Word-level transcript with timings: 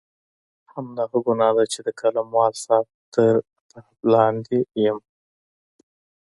همدغه 0.73 1.17
ګناه 1.27 1.53
ده 1.57 1.65
چې 1.73 1.79
د 1.85 1.87
قلموال 1.99 2.53
صاحب 2.63 2.87
تر 3.13 3.33
عتاب 3.77 3.99
لاندې 4.13 4.57
یم. 4.83 4.99